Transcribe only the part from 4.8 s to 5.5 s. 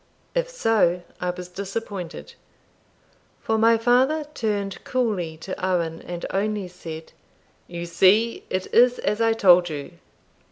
coolly